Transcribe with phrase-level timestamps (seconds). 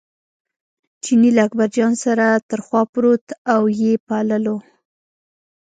[1.03, 4.57] چیني له اکبرجان سره تر خوا پروت او یې پاللو.